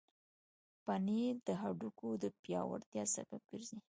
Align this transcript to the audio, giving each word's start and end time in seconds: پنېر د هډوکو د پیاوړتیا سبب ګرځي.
پنېر 0.85 1.35
د 1.47 1.49
هډوکو 1.61 2.09
د 2.23 2.25
پیاوړتیا 2.41 3.03
سبب 3.15 3.41
ګرځي. 3.51 3.79